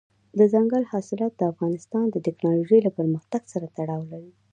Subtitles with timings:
[0.39, 4.31] دځنګل حاصلات د افغانستان د تکنالوژۍ له پرمختګ سره تړاو لري.